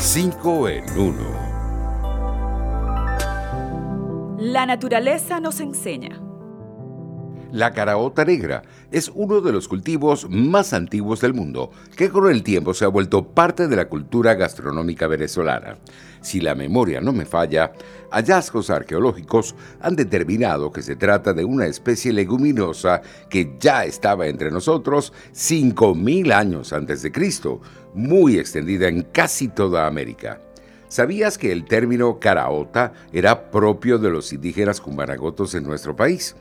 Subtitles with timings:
[0.00, 1.14] 5 en 1.
[4.38, 6.29] La naturaleza nos enseña.
[7.52, 8.62] La caraota negra
[8.92, 12.88] es uno de los cultivos más antiguos del mundo, que con el tiempo se ha
[12.88, 15.78] vuelto parte de la cultura gastronómica venezolana.
[16.20, 17.72] Si la memoria no me falla,
[18.12, 24.52] hallazgos arqueológicos han determinado que se trata de una especie leguminosa que ya estaba entre
[24.52, 27.60] nosotros 5.000 años antes de Cristo,
[27.94, 30.40] muy extendida en casi toda América.
[30.86, 36.36] ¿Sabías que el término caraota era propio de los indígenas cumaragotos en nuestro país?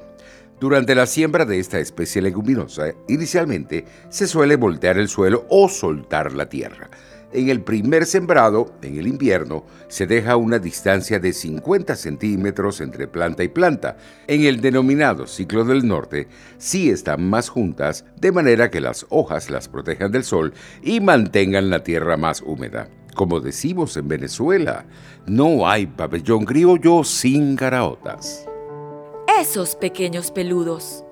[0.59, 6.33] Durante la siembra de esta especie leguminosa, inicialmente se suele voltear el suelo o soltar
[6.33, 6.89] la tierra.
[7.31, 13.07] En el primer sembrado, en el invierno, se deja una distancia de 50 centímetros entre
[13.07, 13.97] planta y planta.
[14.27, 16.27] En el denominado ciclo del norte,
[16.57, 21.69] sí están más juntas, de manera que las hojas las protejan del sol y mantengan
[21.69, 22.89] la tierra más húmeda.
[23.15, 24.85] Como decimos en Venezuela,
[25.25, 28.45] no hay pabellón criollo sin caraotas.
[29.39, 31.05] Esos pequeños peludos.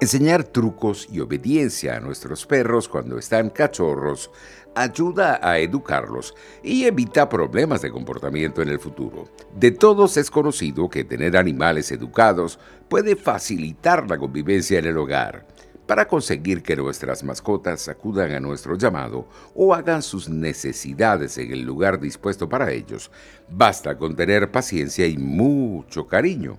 [0.00, 4.30] Enseñar trucos y obediencia a nuestros perros cuando están cachorros
[4.74, 9.28] ayuda a educarlos y evita problemas de comportamiento en el futuro.
[9.54, 15.46] De todos es conocido que tener animales educados puede facilitar la convivencia en el hogar
[15.86, 21.60] para conseguir que nuestras mascotas acudan a nuestro llamado o hagan sus necesidades en el
[21.60, 23.10] lugar dispuesto para ellos,
[23.50, 26.56] basta con tener paciencia y mucho cariño.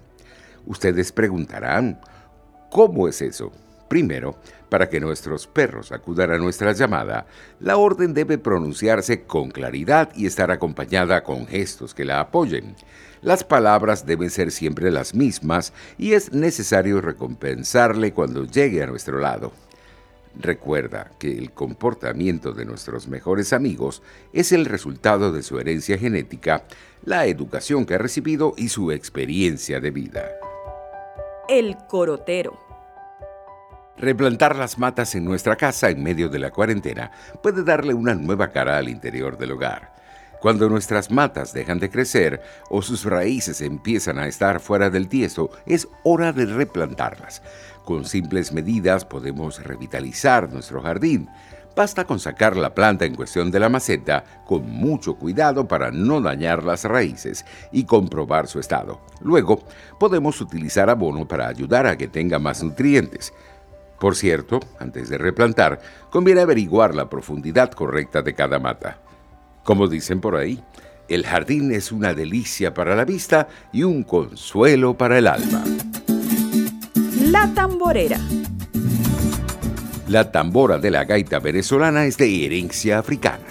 [0.68, 2.00] Ustedes preguntarán,
[2.70, 3.52] ¿cómo es eso?
[3.88, 4.36] Primero,
[4.70, 7.26] para que nuestros perros acudan a nuestra llamada,
[7.62, 12.76] la orden debe pronunciarse con claridad y estar acompañada con gestos que la apoyen.
[13.22, 19.20] Las palabras deben ser siempre las mismas y es necesario recompensarle cuando llegue a nuestro
[19.20, 19.54] lado.
[20.40, 26.66] Recuerda que el comportamiento de nuestros mejores amigos es el resultado de su herencia genética,
[27.06, 30.26] la educación que ha recibido y su experiencia de vida.
[31.50, 32.60] El corotero.
[33.96, 37.10] Replantar las matas en nuestra casa en medio de la cuarentena
[37.42, 39.94] puede darle una nueva cara al interior del hogar.
[40.42, 45.50] Cuando nuestras matas dejan de crecer o sus raíces empiezan a estar fuera del tiesto,
[45.66, 47.42] es hora de replantarlas.
[47.86, 51.30] Con simples medidas podemos revitalizar nuestro jardín.
[51.78, 56.20] Basta con sacar la planta en cuestión de la maceta con mucho cuidado para no
[56.20, 59.00] dañar las raíces y comprobar su estado.
[59.22, 59.60] Luego,
[60.00, 63.32] podemos utilizar abono para ayudar a que tenga más nutrientes.
[64.00, 65.80] Por cierto, antes de replantar,
[66.10, 68.98] conviene averiguar la profundidad correcta de cada mata.
[69.64, 70.60] Como dicen por ahí,
[71.08, 75.64] el jardín es una delicia para la vista y un consuelo para el alma.
[77.22, 78.20] La tamborera.
[80.08, 83.44] La tambora de la gaita venezolana es de herencia africana.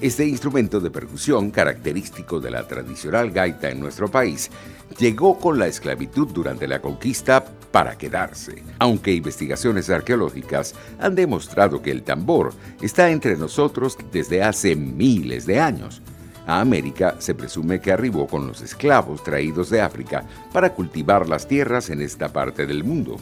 [0.00, 4.50] Este instrumento de percusión, característico de la tradicional gaita en nuestro país,
[4.98, 11.90] llegó con la esclavitud durante la conquista para quedarse, aunque investigaciones arqueológicas han demostrado que
[11.90, 16.00] el tambor está entre nosotros desde hace miles de años.
[16.46, 21.46] A América se presume que arribó con los esclavos traídos de África para cultivar las
[21.46, 23.18] tierras en esta parte del mundo.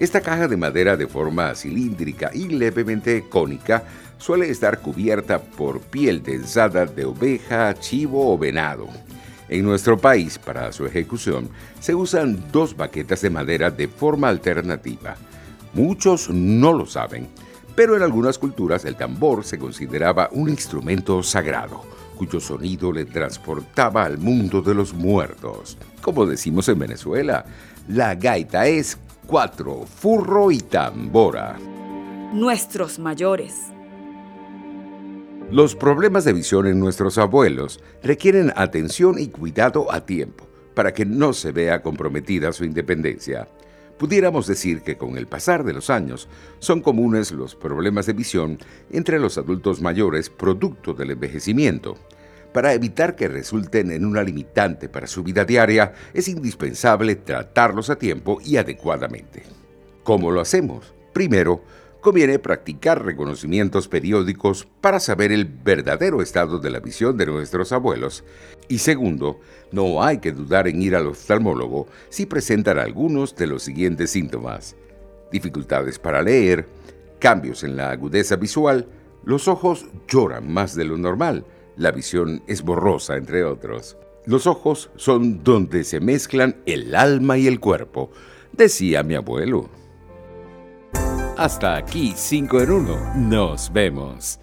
[0.00, 3.84] Esta caja de madera de forma cilíndrica y levemente cónica
[4.16, 8.88] suele estar cubierta por piel densada de oveja, chivo o venado.
[9.50, 11.50] En nuestro país, para su ejecución,
[11.80, 15.16] se usan dos baquetas de madera de forma alternativa.
[15.74, 17.28] Muchos no lo saben,
[17.74, 21.82] pero en algunas culturas el tambor se consideraba un instrumento sagrado,
[22.16, 25.76] cuyo sonido le transportaba al mundo de los muertos.
[26.00, 27.44] Como decimos en Venezuela,
[27.86, 28.96] la gaita es
[29.30, 31.56] cuatro, furro y tambora.
[32.32, 33.54] Nuestros mayores.
[35.52, 41.06] Los problemas de visión en nuestros abuelos requieren atención y cuidado a tiempo para que
[41.06, 43.46] no se vea comprometida su independencia.
[43.98, 48.58] Pudiéramos decir que con el pasar de los años son comunes los problemas de visión
[48.90, 51.96] entre los adultos mayores producto del envejecimiento.
[52.52, 57.96] Para evitar que resulten en una limitante para su vida diaria, es indispensable tratarlos a
[57.96, 59.44] tiempo y adecuadamente.
[60.02, 60.92] ¿Cómo lo hacemos?
[61.12, 61.62] Primero,
[62.00, 68.24] conviene practicar reconocimientos periódicos para saber el verdadero estado de la visión de nuestros abuelos.
[68.68, 73.62] Y segundo, no hay que dudar en ir al oftalmólogo si presentan algunos de los
[73.62, 74.74] siguientes síntomas.
[75.30, 76.66] Dificultades para leer,
[77.20, 78.88] cambios en la agudeza visual,
[79.24, 81.44] los ojos lloran más de lo normal,
[81.80, 83.96] la visión es borrosa, entre otros.
[84.26, 88.10] Los ojos son donde se mezclan el alma y el cuerpo,
[88.52, 89.70] decía mi abuelo.
[91.38, 93.14] Hasta aquí 5 en 1.
[93.16, 94.38] Nos vemos.